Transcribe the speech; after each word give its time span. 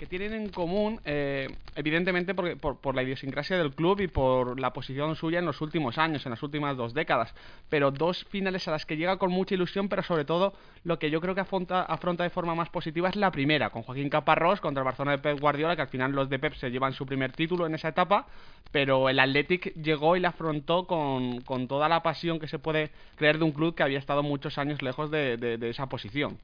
tienen 0.11 0.33
en 0.33 0.49
común, 0.49 0.99
eh, 1.05 1.47
evidentemente 1.73 2.35
porque, 2.35 2.57
por, 2.57 2.93
la 2.93 3.01
idiosincrasia 3.01 3.57
del 3.57 3.71
club 3.71 4.01
y 4.01 4.07
por 4.09 4.59
la 4.59 4.73
posición 4.73 5.15
suya 5.15 5.39
en 5.39 5.45
los 5.45 5.61
últimos 5.61 5.97
años, 5.97 6.25
en 6.25 6.31
las 6.31 6.43
últimas 6.43 6.75
dos 6.75 6.93
décadas. 6.93 7.33
Pero 7.69 7.91
dos 7.91 8.25
finales 8.25 8.67
a 8.67 8.71
las 8.71 8.85
que 8.85 8.97
llega 8.97 9.15
con 9.15 9.31
mucha 9.31 9.55
ilusión, 9.55 9.87
pero 9.87 10.03
sobre 10.03 10.25
todo 10.25 10.53
lo 10.83 10.99
que 10.99 11.09
yo 11.09 11.21
creo 11.21 11.33
que 11.33 11.39
afronta, 11.39 11.83
afronta 11.83 12.25
de 12.25 12.29
forma 12.29 12.53
más 12.55 12.67
positiva 12.67 13.07
es 13.07 13.15
la 13.15 13.31
primera, 13.31 13.69
con 13.69 13.83
Joaquín 13.83 14.09
Caparrós 14.09 14.59
contra 14.59 14.81
el 14.81 14.85
Barcelona 14.85 15.13
de 15.13 15.19
Pep 15.19 15.39
Guardiola, 15.39 15.77
que 15.77 15.83
al 15.83 15.87
final 15.87 16.11
los 16.11 16.29
de 16.29 16.39
Pep 16.39 16.55
se 16.55 16.69
llevan 16.69 16.91
su 16.91 17.05
primer 17.05 17.31
título 17.31 17.65
en 17.65 17.73
esa 17.73 17.87
etapa, 17.87 18.27
pero 18.73 19.07
el 19.07 19.17
Athletic 19.17 19.73
llegó 19.75 20.17
y 20.17 20.19
la 20.19 20.29
afrontó 20.29 20.87
con, 20.87 21.39
con 21.39 21.69
toda 21.69 21.87
la 21.87 22.03
pasión 22.03 22.37
que 22.37 22.49
se 22.49 22.59
puede 22.59 22.91
creer 23.15 23.37
de 23.37 23.45
un 23.45 23.53
club 23.53 23.75
que 23.75 23.83
había 23.83 23.99
estado 23.99 24.23
muchos 24.23 24.57
años 24.57 24.81
lejos 24.81 25.09
de, 25.09 25.37
de 25.37 25.69
esa 25.69 25.85
posición. 25.87 26.37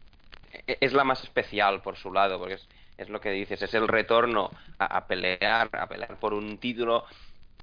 E-, 0.53 0.77
es 0.79 0.93
la 0.93 1.03
más 1.03 1.21
especial 1.21 1.81
por 1.81 1.97
su 1.97 2.13
lado, 2.13 2.39
porque 2.39 2.53
es 2.55 2.67
es 2.97 3.09
lo 3.09 3.21
que 3.21 3.31
dices, 3.31 3.61
es 3.61 3.73
el 3.73 3.87
retorno 3.87 4.51
a, 4.79 5.05
pelear, 5.05 5.69
a 5.73 5.87
pelear 5.87 6.17
por 6.19 6.33
un 6.33 6.57
título, 6.57 7.05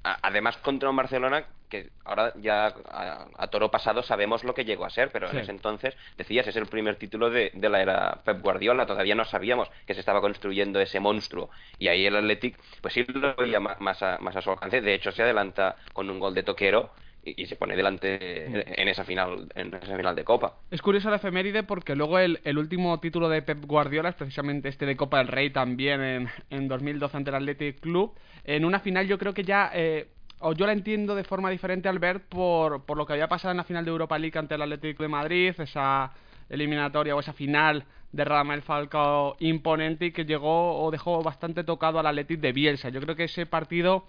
además 0.03 0.57
contra 0.59 0.91
un 0.91 0.97
Barcelona 0.97 1.45
que 1.69 1.91
ahora 2.05 2.33
ya 2.37 2.73
a, 2.87 3.47
toro 3.49 3.71
pasado 3.71 4.03
sabemos 4.03 4.45
lo 4.45 4.55
que 4.55 4.65
llegó 4.65 4.85
a 4.85 4.91
ser, 4.91 5.11
pero 5.11 5.31
en 5.31 5.39
ese 5.39 5.51
entonces, 5.51 5.97
decías, 6.17 6.47
es 6.47 6.57
el 6.57 6.67
primer 6.67 6.97
título 6.97 7.31
de, 7.31 7.51
la 7.55 7.81
era 7.81 8.21
Pep 8.25 8.41
Guardiola, 8.43 8.87
todavía 8.87 9.15
no 9.15 9.25
sabíamos 9.25 9.69
que 9.87 9.95
se 9.95 10.01
estaba 10.01 10.21
construyendo 10.21 10.79
ese 10.79 11.01
monstruo, 11.01 11.51
y 11.79 11.89
ahí 11.89 12.07
el 12.07 12.17
Athletic, 12.17 12.57
pues 12.81 12.95
sí 12.95 13.05
lo 13.09 13.35
veía 13.35 13.61
más 13.61 14.03
a, 14.03 14.19
más 14.19 14.37
a 14.37 14.43
su 14.43 14.51
alcance, 14.51 14.81
de 14.81 14.95
hecho 14.95 15.11
se 15.11 15.23
adelanta 15.23 15.77
con 15.93 16.09
un 16.11 16.21
gol 16.21 16.35
de 16.35 16.43
toquero 16.45 16.91
y, 17.25 17.47
se 17.47 17.57
pone 17.57 17.77
delante 17.77 18.81
en 18.81 18.89
esa 18.89 19.05
final 19.05 19.49
en 19.55 19.75
esa 19.75 19.97
final 19.97 20.15
de 20.15 20.25
Copa. 20.25 20.55
Es 20.71 20.83
curioso 20.83 21.11
la 21.11 21.17
efeméride 21.17 21.63
porque 21.63 21.95
luego 21.95 22.19
el, 22.19 22.59
último 22.59 22.99
título 23.01 23.29
de 23.29 23.43
Pep 23.43 23.65
Guardiola 23.65 24.11
es 24.11 24.15
precisamente 24.15 24.69
este 24.69 24.87
de 24.87 24.97
Copa 24.97 25.19
del 25.19 25.29
Rey 25.29 25.51
también 25.51 26.03
en, 26.03 26.29
en 26.51 26.69
2012 26.69 27.17
ante 27.17 27.31
el 27.31 27.37
Athletic 27.37 27.81
Club. 27.81 28.15
En 28.45 28.65
una 28.65 28.81
final 28.81 29.07
yo 29.07 29.19
creo 29.19 29.35
que 29.35 29.45
ya... 29.45 29.71
Eh, 29.75 30.09
o 30.41 30.53
yo 30.53 30.67
la 30.67 30.73
entiendo 30.73 31.15
de 31.15 31.25
forma 31.25 31.49
diferente 31.49 31.89
al 31.89 31.99
ver 31.99 32.21
por, 32.29 32.85
por 32.85 32.99
lo 32.99 33.07
que 33.07 33.15
había 33.15 33.29
pasado 33.29 33.53
en 33.53 33.57
la 33.57 33.65
final 33.65 33.85
de 33.85 33.91
Europa 33.91 34.19
League 34.19 34.39
ante 34.39 34.55
el 34.57 34.63
Atlético 34.63 35.03
de 35.03 35.09
Madrid, 35.09 35.55
esa 35.59 36.13
eliminatoria 36.51 37.17
o 37.17 37.21
esa 37.21 37.33
final 37.33 37.85
de 38.13 38.25
Ramel 38.25 38.61
Falcao 38.63 39.37
imponente 39.41 40.07
y 40.07 40.13
que 40.13 40.25
llegó 40.25 40.85
o 40.85 40.91
dejó 40.91 41.23
bastante 41.23 41.65
tocado 41.65 41.99
al 41.99 42.07
Atlético 42.07 42.43
de 42.43 42.53
Bielsa. 42.53 42.91
Yo 42.91 43.01
creo 43.01 43.17
que 43.17 43.25
ese 43.25 43.47
partido 43.47 44.05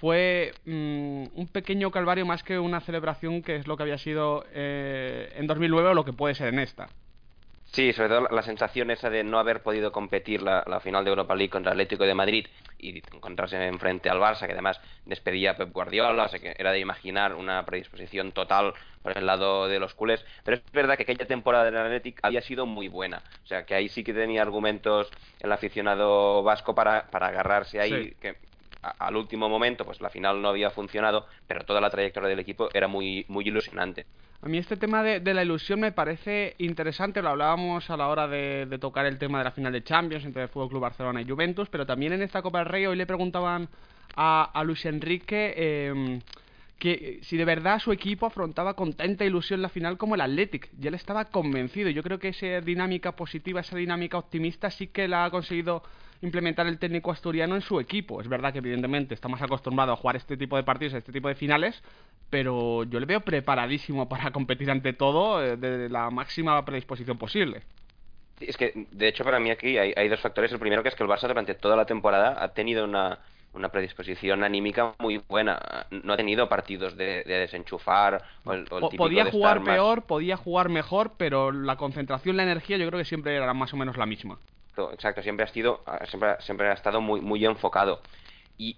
fue 0.00 0.52
mm, 0.64 1.24
un 1.34 1.48
pequeño 1.52 1.90
calvario 1.90 2.24
más 2.24 2.42
que 2.42 2.58
una 2.58 2.80
celebración 2.80 3.42
que 3.42 3.56
es 3.56 3.66
lo 3.66 3.76
que 3.76 3.82
había 3.82 3.98
sido 3.98 4.44
eh, 4.52 5.32
en 5.36 5.46
2009 5.46 5.90
o 5.90 5.94
lo 5.94 6.04
que 6.04 6.12
puede 6.12 6.34
ser 6.34 6.48
en 6.48 6.60
esta. 6.60 6.88
Sí, 7.72 7.92
sobre 7.92 8.08
todo 8.08 8.28
la 8.30 8.42
sensación 8.42 8.90
esa 8.90 9.10
de 9.10 9.22
no 9.24 9.38
haber 9.38 9.62
podido 9.62 9.92
competir 9.92 10.40
la, 10.40 10.80
final 10.80 11.04
de 11.04 11.10
Europa 11.10 11.34
League 11.34 11.50
contra 11.50 11.72
el 11.72 11.76
Atlético 11.76 12.04
de 12.04 12.14
Madrid 12.14 12.46
y 12.78 13.02
encontrarse 13.12 13.62
enfrente 13.66 14.08
al 14.08 14.18
Barça, 14.18 14.46
que 14.46 14.52
además 14.52 14.80
despedía 15.04 15.50
a 15.50 15.56
Pep 15.56 15.70
Guardiola, 15.70 16.24
o 16.24 16.28
sea 16.28 16.38
que 16.38 16.54
era 16.56 16.72
de 16.72 16.80
imaginar 16.80 17.34
una 17.34 17.62
predisposición 17.66 18.32
total 18.32 18.72
por 19.02 19.18
el 19.18 19.26
lado 19.26 19.68
de 19.68 19.78
los 19.78 19.94
culés. 19.94 20.24
Pero 20.44 20.56
es 20.56 20.72
verdad 20.72 20.96
que 20.96 21.02
aquella 21.02 21.26
temporada 21.26 21.66
del 21.66 21.76
Atlético 21.76 22.20
había 22.22 22.40
sido 22.40 22.64
muy 22.64 22.88
buena, 22.88 23.22
o 23.44 23.46
sea 23.46 23.66
que 23.66 23.74
ahí 23.74 23.90
sí 23.90 24.02
que 24.02 24.14
tenía 24.14 24.40
argumentos 24.40 25.10
el 25.40 25.52
aficionado 25.52 26.42
vasco 26.42 26.74
para, 26.74 27.10
para 27.10 27.26
agarrarse 27.26 27.80
ahí, 27.80 28.14
que 28.18 28.47
al 28.82 29.16
último 29.16 29.48
momento, 29.48 29.84
pues 29.84 30.00
la 30.00 30.10
final 30.10 30.40
no 30.40 30.48
había 30.48 30.70
funcionado, 30.70 31.26
pero 31.46 31.64
toda 31.64 31.80
la 31.80 31.90
trayectoria 31.90 32.28
del 32.28 32.38
equipo 32.38 32.68
era 32.72 32.88
muy, 32.88 33.24
muy 33.28 33.46
ilusionante. 33.46 34.06
A 34.40 34.48
mí 34.48 34.58
este 34.58 34.76
tema 34.76 35.02
de, 35.02 35.34
la 35.34 35.42
ilusión 35.42 35.80
me 35.80 35.90
parece 35.90 36.54
interesante, 36.58 37.20
lo 37.22 37.30
hablábamos 37.30 37.90
a 37.90 37.96
la 37.96 38.06
hora 38.06 38.28
de, 38.28 38.78
tocar 38.80 39.04
el 39.06 39.18
tema 39.18 39.38
de 39.38 39.44
la 39.44 39.50
final 39.50 39.72
de 39.72 39.82
Champions 39.82 40.24
entre 40.24 40.42
el 40.42 40.48
Fútbol 40.48 40.68
Club 40.68 40.82
Barcelona 40.82 41.20
y 41.20 41.28
Juventus, 41.28 41.68
pero 41.68 41.86
también 41.86 42.12
en 42.12 42.22
esta 42.22 42.40
Copa 42.40 42.58
del 42.58 42.68
Rey 42.68 42.86
hoy 42.86 42.96
le 42.96 43.06
preguntaban 43.06 43.68
a, 44.14 44.62
Luis 44.64 44.84
Enrique 44.86 45.54
em, 45.56 46.20
que 46.78 47.18
si 47.22 47.36
de 47.36 47.44
verdad 47.44 47.80
su 47.80 47.92
equipo 47.92 48.26
afrontaba 48.26 48.74
con 48.74 48.92
tanta 48.92 49.24
ilusión 49.24 49.60
la 49.60 49.68
final 49.68 49.98
como 49.98 50.14
el 50.14 50.20
Athletic. 50.20 50.70
Y 50.80 50.86
él 50.86 50.94
estaba 50.94 51.26
convencido. 51.26 51.90
Yo 51.90 52.02
creo 52.02 52.18
que 52.18 52.28
esa 52.28 52.60
dinámica 52.60 53.12
positiva, 53.12 53.60
esa 53.60 53.76
dinámica 53.76 54.18
optimista 54.18 54.70
sí 54.70 54.86
que 54.86 55.08
la 55.08 55.24
ha 55.24 55.30
conseguido 55.30 55.82
implementar 56.20 56.66
el 56.66 56.78
técnico 56.78 57.10
asturiano 57.10 57.54
en 57.54 57.62
su 57.62 57.80
equipo. 57.80 58.20
Es 58.20 58.28
verdad 58.28 58.52
que 58.52 58.58
evidentemente 58.58 59.14
está 59.14 59.28
más 59.28 59.42
acostumbrado 59.42 59.92
a 59.92 59.96
jugar 59.96 60.16
este 60.16 60.36
tipo 60.36 60.56
de 60.56 60.62
partidos, 60.62 60.94
a 60.94 60.98
este 60.98 61.12
tipo 61.12 61.28
de 61.28 61.34
finales, 61.34 61.82
pero 62.30 62.84
yo 62.84 63.00
le 63.00 63.06
veo 63.06 63.20
preparadísimo 63.20 64.08
para 64.08 64.30
competir 64.30 64.70
ante 64.70 64.92
todo 64.92 65.44
eh, 65.44 65.56
de 65.56 65.88
la 65.88 66.10
máxima 66.10 66.64
predisposición 66.64 67.18
posible. 67.18 67.62
Es 68.40 68.56
que, 68.56 68.86
de 68.92 69.08
hecho, 69.08 69.24
para 69.24 69.40
mí 69.40 69.50
aquí 69.50 69.78
hay, 69.78 70.08
dos 70.08 70.20
factores. 70.20 70.52
El 70.52 70.60
primero 70.60 70.82
que 70.84 70.90
es 70.90 70.94
que 70.94 71.02
el 71.02 71.08
Barça 71.08 71.26
durante 71.26 71.54
toda 71.54 71.74
la 71.74 71.86
temporada 71.86 72.42
ha 72.42 72.54
tenido 72.54 72.84
una, 72.84 73.18
predisposición 73.70 74.44
anímica 74.44 74.94
muy 74.98 75.20
buena. 75.28 75.86
No 75.90 76.12
ha 76.12 76.16
tenido 76.16 76.48
partidos 76.48 76.96
de, 76.96 77.24
desenchufar 77.24 78.22
o 78.44 78.52
el, 78.52 78.64
Podía 78.96 79.24
jugar 79.24 79.64
peor, 79.64 80.02
podía 80.02 80.36
jugar 80.36 80.68
mejor, 80.68 81.12
pero 81.16 81.50
la 81.50 81.76
concentración, 81.76 82.36
la 82.36 82.44
energía 82.44 82.76
yo 82.76 82.86
creo 82.86 82.98
que 82.98 83.04
siempre 83.04 83.34
era 83.34 83.52
más 83.54 83.74
o 83.74 83.76
menos 83.76 83.96
la 83.96 84.06
misma 84.06 84.38
exacto, 84.92 85.22
siempre 85.22 85.44
ha 85.44 85.48
sido, 85.48 85.82
siempre, 86.08 86.36
siempre 86.40 86.68
ha 86.68 86.72
estado 86.72 87.00
muy, 87.00 87.20
muy 87.20 87.44
enfocado. 87.44 88.00
Y, 88.56 88.76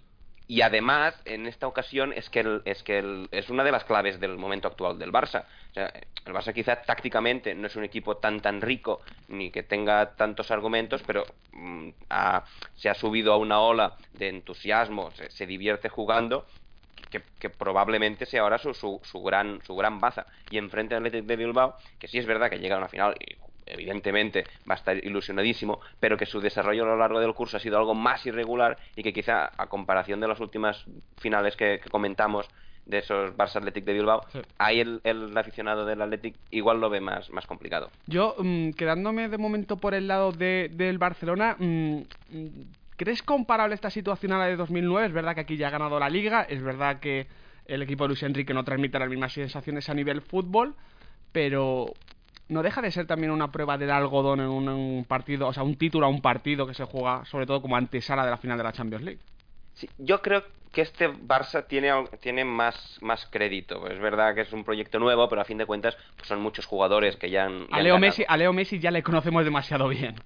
y 0.51 0.63
además, 0.63 1.15
en 1.27 1.47
esta 1.47 1.69
ocasión, 1.69 2.13
es 2.13 2.29
que, 2.29 2.61
es 2.65 2.83
que 2.83 3.29
es 3.31 3.51
una 3.51 3.63
de 3.63 3.71
las 3.71 3.85
claves 3.85 4.19
del 4.19 4.37
momento 4.37 4.67
actual 4.67 4.99
del 4.99 5.13
Barça. 5.13 5.45
O 5.71 5.75
sea, 5.75 5.93
el 6.27 6.33
Barça 6.33 6.53
quizá 6.53 6.83
tácticamente 6.83 7.55
no 7.55 7.69
es 7.69 7.77
un 7.77 7.85
equipo 7.85 8.17
tan 8.17 8.41
tan 8.41 8.61
rico 8.61 9.01
ni 9.29 9.53
que 9.53 9.63
tenga 9.63 10.17
tantos 10.17 10.51
argumentos, 10.51 11.05
pero 11.07 11.23
mm, 11.53 11.91
se 12.75 12.89
ha 12.89 12.95
subido 12.95 13.33
a 13.33 13.37
una 13.37 13.61
ola 13.61 13.97
de 14.15 14.29
entusiasmo, 14.29 15.13
se, 15.13 15.47
divierte 15.47 15.89
jugando 15.89 16.47
que, 17.13 17.23
que, 17.39 17.49
probablemente 17.49 18.27
sea 18.27 18.43
ahora 18.43 18.59
su, 18.59 18.75
su, 18.75 19.01
su, 19.05 19.23
gran 19.23 19.63
su 19.63 19.77
gran 19.77 20.01
baza. 20.01 20.27
Y 20.51 20.59
enfrente 20.59 20.97
al 20.97 21.07
Athletic 21.07 21.27
de 21.27 21.37
Bilbao, 21.37 21.77
que 22.01 22.09
sí 22.09 22.19
es 22.19 22.27
verdad 22.27 22.51
que 22.51 22.59
llega 22.59 22.75
a 22.75 22.79
una 22.79 22.89
final 22.89 23.15
y 23.21 23.37
evidentemente 23.73 24.45
va 24.69 24.75
a 24.75 24.79
estar 24.79 24.97
ilusionadísimo, 24.97 25.81
pero 25.99 26.17
que 26.17 26.27
su 26.27 26.41
desarrollo 26.41 26.85
a 26.85 26.89
lo 26.89 26.97
largo 26.97 27.21
del 27.21 27.35
curso 27.35 27.57
ha 27.57 27.61
sido 27.61 27.79
algo 27.79 27.95
más 27.95 28.25
irregular 28.27 28.79
y 28.97 29.03
que 29.03 29.13
quizá 29.13 29.51
a 29.57 29.67
comparación 29.67 30.21
de 30.21 30.29
las 30.29 30.41
últimas 30.41 30.85
finales 31.19 31.57
que, 31.57 31.81
comentamos 31.91 32.49
de 32.87 32.99
esos 32.99 33.37
Barça 33.37 33.57
Athletic 33.57 33.85
de 33.85 33.93
Bilbao, 33.93 34.23
ahí 34.59 34.81
el, 34.81 35.33
aficionado 35.37 35.85
del 35.85 36.03
Athletic 36.03 36.35
igual 36.51 36.81
lo 36.81 36.91
ve 36.91 37.01
más, 37.01 37.31
más 37.31 37.47
complicado. 37.47 37.91
Yo, 38.07 38.35
mm, 38.39 38.71
quedándome 38.71 39.29
de 39.29 39.39
momento 39.39 39.77
por 39.77 39.95
el 39.95 40.09
lado 40.09 40.33
de, 40.33 40.71
del 40.73 40.99
Barcelona, 40.99 41.57
mm, 41.59 42.01
¿crees 42.97 43.23
comparable 43.23 43.75
esta 43.75 43.91
situación 43.91 44.33
a 44.33 44.39
la 44.39 44.47
de 44.47 44.57
2009? 44.57 45.07
Es 45.07 45.13
verdad 45.13 45.35
que 45.35 45.43
aquí 45.43 45.57
ya 45.57 45.69
ha 45.69 45.71
ganado 45.71 46.01
la 46.01 46.09
liga, 46.09 46.43
es 46.43 46.63
verdad 46.63 46.99
que 47.01 47.29
el 47.67 47.83
equipo 47.83 48.05
de 48.05 48.09
Luis 48.09 48.23
Enrique 48.25 48.53
no 48.53 48.65
transmite 48.65 48.99
las 48.99 49.09
mismas 49.09 49.33
sensaciones 49.33 49.89
a 49.89 49.95
nivel 49.95 50.23
fútbol, 50.23 50.75
pero 51.33 51.93
no 52.51 52.63
deja 52.63 52.83
de 52.83 52.91
ser 52.91 53.07
también 53.07 53.31
una 53.31 53.51
prueba 53.51 53.79
del 53.79 53.91
algodón 53.91 54.41
en 54.41 54.49
un, 54.49 55.05
partido, 55.07 55.49
o 55.49 55.53
sea, 55.53 55.63
un 55.63 55.77
título 55.77 56.07
a 56.07 56.09
un 56.09 56.21
partido 56.21 56.67
que 56.67 56.75
se 56.75 56.85
juega 56.85 57.25
sobre 57.25 57.47
todo 57.47 57.63
como 57.63 57.77
antesala 57.77 58.25
de 58.25 58.31
la 58.31 58.37
final 58.37 58.59
de 58.59 58.65
la 58.65 58.73
Champions 58.73 59.05
League. 59.05 59.21
Sí, 59.75 59.89
yo 59.99 60.21
creo 60.21 60.43
que 60.73 60.83
este 60.83 61.09
Barça 61.09 61.67
tiene, 61.67 61.93
tiene 62.21 62.45
más, 62.45 62.99
más 63.01 63.27
crédito. 63.31 63.87
Es 63.89 63.99
verdad 64.01 64.35
que 64.35 64.43
es 64.43 64.53
un 64.53 64.65
proyecto 64.65 64.99
nuevo, 64.99 65.29
pero 65.29 65.41
a 65.41 65.45
fin 65.45 65.59
de 65.59 65.67
cuentas 65.67 65.97
pues 66.17 66.29
son 66.29 66.41
muchos 66.41 66.67
jugadores 66.67 67.17
que 67.17 67.31
ya 67.31 67.45
han... 67.45 67.67
a, 67.71 67.81
Leo 67.81 67.99
Messi, 67.99 68.25
a 68.27 68.37
Leo 68.37 68.53
Messi 68.53 68.79
ya 68.79 68.91
le 68.91 69.03
conocemos 69.03 69.45
demasiado 69.45 69.89
bien. 69.89 70.17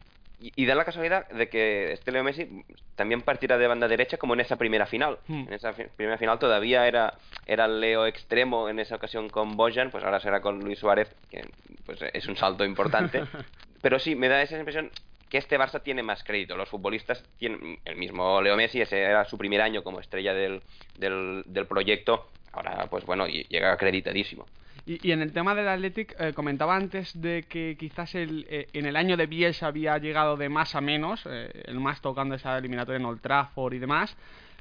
Y, 0.40 0.66
da 0.66 0.75
la 0.75 0.84
casualidad 0.84 1.26
de 1.28 1.48
que 1.48 1.92
este 1.92 2.12
Leo 2.12 2.22
Messi 2.22 2.64
también 2.96 3.22
partirá 3.22 3.56
de 3.56 3.66
banda 3.66 3.88
derecha 3.88 4.19
como 4.19 4.34
en 4.34 4.40
esa 4.40 4.56
primera 4.56 4.84
final. 4.84 5.19
Hmm. 5.26 5.46
En 5.46 5.52
esa 5.54 5.72
primera 5.72 6.19
final 6.19 6.38
todavía 6.38 6.86
era, 6.86 7.14
era 7.46 7.66
Leo 7.66 8.06
extremo 8.06 8.69
en 8.69 8.78
esa 8.78 8.96
ocasión 8.96 9.31
con 9.31 9.56
Bojan, 9.56 9.90
pues 9.90 10.04
ahora 10.04 10.20
será 10.20 10.40
con 10.40 10.60
Luis 10.60 10.78
Suárez, 10.78 11.14
que 11.31 11.48
pues 11.86 12.00
es 12.12 12.26
un 12.26 12.36
salto 12.36 12.64
importante. 12.64 13.22
Pero 13.81 13.98
sí, 13.98 14.16
me 14.16 14.28
da 14.28 14.42
esa 14.42 14.58
impresión 14.58 14.90
que 15.31 15.38
este 15.38 15.58
Barça 15.58 15.82
tiene 15.82 16.02
más 16.02 16.22
crédito. 16.25 16.56
Los 16.56 16.69
futbolistas 16.69 17.25
tienen, 17.38 17.78
el 17.84 17.96
mismo 17.96 18.42
Leo 18.42 18.56
Messi, 18.56 18.81
ese 18.81 19.00
era 19.00 19.25
su 19.25 19.38
primer 19.38 19.62
año 19.62 19.82
como 19.82 20.00
estrella 20.00 20.34
del, 20.34 20.62
del, 20.98 21.42
del 21.46 21.66
proyecto, 21.66 22.28
ahora 22.52 22.86
pues 22.90 23.04
bueno, 23.06 23.26
llega 23.26 23.72
acreditadísimo. 23.72 24.46
Y, 24.86 25.12
en 25.12 25.22
el 25.22 25.32
tema 25.32 25.54
del 25.54 25.66
Athletic, 25.66 26.14
eh, 26.20 26.34
comentaba 26.34 26.76
antes 26.76 27.19
de 27.19 27.44
que 27.48 27.75
quizás 27.78 28.14
el, 28.14 28.46
eh, 28.50 28.66
en 28.75 28.84
el 28.84 28.96
año 28.96 29.16
de 29.16 29.26
Bielsa 29.26 29.69
había 29.69 29.96
llegado 29.96 30.36
de 30.36 30.50
más 30.50 30.75
a 30.75 30.82
menos, 30.82 31.22
eh, 31.25 31.62
el 31.64 31.81
más 31.81 32.02
tocando 32.02 32.34
esa 32.34 32.58
eliminatoria 32.58 32.98
en 32.98 33.06
Old 33.06 33.22
Trafford 33.22 33.72
y 33.72 33.78
demás. 33.78 34.14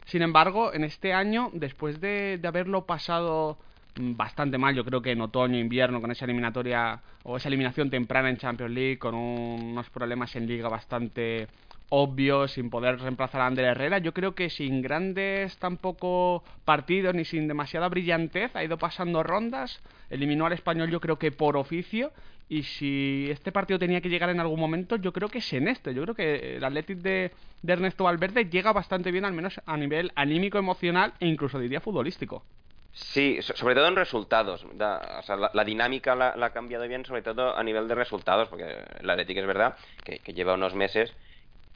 Sin 0.05 0.21
embargo, 0.21 0.73
en 0.73 0.85
este 0.85 1.13
año, 1.13 1.49
después 1.51 1.99
de, 1.99 2.37
de 2.37 2.47
haberlo 2.47 2.85
pasado 2.85 3.57
mm, 3.99 4.15
bastante 4.15 4.57
mal, 4.57 4.73
yo 4.73 4.85
creo 4.85 5.01
que 5.01 5.11
en 5.11 5.19
otoño, 5.19 5.57
invierno, 5.59 5.99
con 5.99 6.11
esa 6.11 6.23
eliminatoria 6.23 7.01
o 7.23 7.35
esa 7.35 7.49
eliminación 7.49 7.89
temprana 7.89 8.29
en 8.29 8.37
Champions 8.37 8.71
League, 8.71 8.99
con 8.99 9.15
unos 9.15 9.89
problemas 9.89 10.33
en 10.37 10.47
liga 10.47 10.69
bastante 10.69 11.47
obvio, 11.89 12.47
sin 12.47 12.69
poder 12.69 12.99
reemplazar 12.99 13.41
a 13.41 13.47
Ander 13.47 13.65
Herrera. 13.65 13.99
Yo 13.99 14.13
creo 14.13 14.33
que 14.33 14.49
sin 14.49 14.81
grandes 14.81 15.57
tampoco 15.57 16.43
partidos 16.65 17.13
ni 17.13 17.25
sin 17.25 17.47
demasiada 17.47 17.87
brillantez 17.89 18.55
ha 18.55 18.63
ido 18.63 18.77
pasando 18.77 19.23
rondas. 19.23 19.79
Eliminó 20.09 20.45
al 20.45 20.53
español 20.53 20.89
yo 20.89 20.99
creo 20.99 21.19
que 21.19 21.31
por 21.31 21.57
oficio. 21.57 22.11
Y 22.49 22.63
si 22.63 23.27
este 23.29 23.51
partido 23.51 23.79
tenía 23.79 24.01
que 24.01 24.09
llegar 24.09 24.29
en 24.29 24.39
algún 24.39 24.59
momento, 24.59 24.97
yo 24.97 25.13
creo 25.13 25.29
que 25.29 25.37
es 25.37 25.53
en 25.53 25.67
este. 25.67 25.93
Yo 25.93 26.03
creo 26.03 26.15
que 26.15 26.57
el 26.57 26.63
Athletic 26.63 26.97
de, 26.99 27.31
Ernesto 27.65 28.03
Valverde 28.03 28.45
llega 28.45 28.73
bastante 28.73 29.11
bien, 29.11 29.25
al 29.25 29.33
menos 29.33 29.59
a 29.65 29.77
nivel 29.77 30.11
anímico, 30.15 30.57
emocional 30.57 31.13
e 31.19 31.27
incluso 31.27 31.57
diría 31.57 31.79
futbolístico. 31.79 32.43
Sí, 32.91 33.39
sobre 33.41 33.73
todo 33.73 33.87
en 33.87 33.95
resultados. 33.95 34.65
la, 34.77 35.63
dinámica 35.63 36.15
la, 36.15 36.33
ha 36.45 36.49
cambiado 36.51 36.87
bien, 36.87 37.05
sobre 37.05 37.23
todo 37.23 37.55
a 37.55 37.63
nivel 37.63 37.87
de 37.87 37.95
resultados, 37.95 38.49
porque 38.49 38.65
el 38.99 39.09
Athletic 39.09 39.37
es 39.37 39.47
verdad 39.47 39.75
que 40.03 40.33
lleva 40.33 40.53
unos 40.53 40.75
meses 40.75 41.13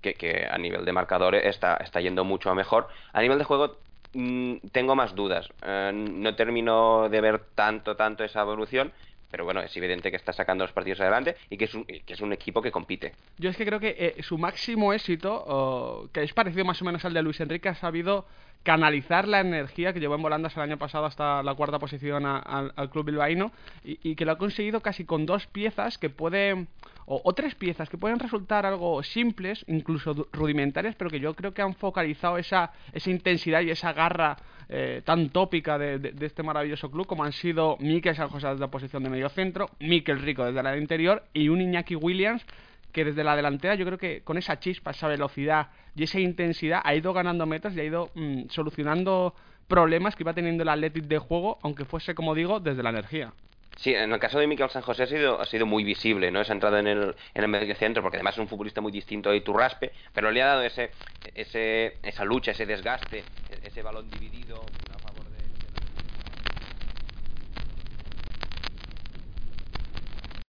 que, 0.02 0.48
a 0.50 0.58
nivel 0.58 0.86
de 0.86 0.92
marcadores 0.94 1.46
está, 1.46 1.76
está 1.78 2.02
yendo 2.02 2.24
mucho 2.24 2.54
mejor. 2.56 2.88
A 3.14 3.22
nivel 3.22 3.38
de 3.38 3.44
juego 3.44 3.78
mm, 4.14 4.58
tengo 4.72 4.96
más 4.96 5.16
dudas. 5.16 5.50
Eh, 5.66 5.92
no 5.94 6.36
termino 6.36 7.10
de 7.10 7.22
ver 7.22 7.40
tanto, 7.56 7.96
tanto 7.96 8.24
esa 8.24 8.42
evolución, 8.42 8.92
pero 9.30 9.44
bueno, 9.44 9.62
es 9.62 9.76
evidente 9.76 10.10
que 10.10 10.18
está 10.18 10.32
sacando 10.32 10.64
los 10.64 10.72
partidos 10.72 11.02
adelante 11.02 11.36
y 11.50 11.58
que 11.58 11.66
es 11.66 11.74
un, 11.74 11.84
que 11.84 12.14
es 12.14 12.22
un 12.22 12.32
equipo 12.32 12.62
que 12.62 12.72
compite. 12.72 13.14
Yo 13.38 13.50
es 13.50 13.58
que 13.58 13.66
creo 13.66 13.80
que 13.80 13.96
eh, 13.98 14.24
su 14.24 14.38
máximo 14.38 14.94
éxito, 14.94 16.10
que 16.14 16.24
es 16.24 16.34
parecido 16.34 16.64
más 16.64 16.82
o 16.82 16.86
menos 16.86 17.04
al 17.04 17.14
de 17.14 17.22
Luis 17.22 17.40
Enrique, 17.42 17.70
ha 17.70 17.76
sabido 17.76 18.26
canalizar 18.68 19.30
la 19.30 19.40
energía 19.40 19.94
que 19.94 20.02
llevó 20.02 20.16
en 20.16 20.22
volandas 20.22 20.58
el 20.58 20.64
año 20.64 20.78
pasado 20.78 21.06
hasta 21.06 21.42
la 21.42 21.56
cuarta 21.56 21.80
posición 21.80 22.26
al 22.26 22.90
club 22.90 23.06
bilbaíno 23.06 23.54
y, 23.82 24.14
que 24.14 24.26
lo 24.26 24.34
ha 24.34 24.38
conseguido 24.38 24.82
casi 24.82 25.06
con 25.06 25.26
dos 25.26 25.48
piezas 25.48 25.98
que 25.98 26.10
puede 26.10 26.68
o, 27.06 27.34
tres 27.34 27.56
piezas 27.56 27.88
que 27.88 27.98
pueden 27.98 28.20
resultar 28.20 28.66
algo 28.66 29.02
simples, 29.04 29.64
incluso 29.70 30.28
rudimentarias, 30.34 30.96
pero 30.96 31.10
que 31.10 31.22
yo 31.22 31.34
creo 31.34 31.54
que 31.54 31.62
han 31.62 31.76
focalizado 31.76 32.38
esa, 32.38 32.74
esa 32.92 33.10
intensidad 33.10 33.62
y 33.62 33.70
esa 33.70 33.94
garra 33.94 34.36
eh, 34.68 35.02
tan 35.06 35.30
tópica 35.30 35.78
de, 35.78 36.14
este 36.20 36.44
maravilloso 36.44 36.92
club 36.92 37.08
como 37.08 37.24
han 37.24 37.32
sido 37.32 37.78
Mikel 37.80 38.18
San 38.18 38.28
José 38.28 38.48
desde 38.48 38.60
la 38.60 38.68
posición 38.68 39.02
de 39.02 39.10
medio 39.10 39.30
centro, 39.30 39.70
Mikel 39.80 40.20
Rico 40.20 40.44
desde 40.44 40.62
la 40.62 40.76
interior 40.76 41.24
y 41.32 41.48
un 41.48 41.62
Iñaki 41.62 41.96
Williams 41.96 42.46
que 42.92 43.06
desde 43.06 43.24
la 43.24 43.36
delantera 43.36 43.76
yo 43.76 43.86
creo 43.86 43.98
que 43.98 44.22
con 44.22 44.38
esa 44.38 44.60
chispa, 44.60 44.92
esa 44.92 45.08
velocidad 45.08 45.70
y 45.96 46.04
esa 46.04 46.20
intensidad 46.20 46.82
ha 46.84 46.96
ido 46.96 47.14
ganando 47.14 47.46
metros 47.46 47.76
y 47.76 47.80
ha 47.80 47.84
ido 47.84 48.10
mm, 48.16 48.50
solucionando 48.50 49.34
problemas 49.68 50.16
que 50.16 50.24
iba 50.24 50.34
teniendo 50.34 50.64
el 50.64 50.70
Athletic 50.70 51.06
de 51.06 51.18
juego, 51.18 51.60
aunque 51.62 51.86
fuese, 51.86 52.16
como 52.16 52.34
digo, 52.36 52.60
desde 52.60 52.84
la 52.84 52.90
energía. 52.90 53.34
Sí, 53.78 53.94
en 53.94 54.12
el 54.12 54.20
caso 54.20 54.40
de 54.40 54.48
Miquel 54.48 54.70
San 54.72 54.82
José 54.82 55.04
ha 55.04 55.08
sido, 55.08 55.40
ha 55.40 55.46
sido 55.46 55.68
muy 55.68 55.84
visible, 55.84 56.32
¿no? 56.32 56.42
Esa 56.42 56.54
entrada 56.54 56.80
en 56.80 56.88
el, 56.88 57.16
en 57.36 57.44
el 57.44 57.48
medio 57.48 57.76
centro, 57.76 58.02
porque 58.02 58.18
además 58.18 58.34
es 58.34 58.40
un 58.40 58.48
futbolista 58.48 58.82
muy 58.82 58.92
distinto 58.92 59.30
a 59.30 59.36
Iturraspe, 59.36 59.92
pero 60.14 60.32
le 60.32 60.42
ha 60.42 60.48
dado 60.48 60.64
ese, 60.64 60.90
ese, 61.36 61.98
esa 62.02 62.26
lucha, 62.26 62.52
ese 62.52 62.66
desgaste, 62.66 63.24
ese 63.64 63.84
balón 63.84 64.10
dividido 64.10 64.66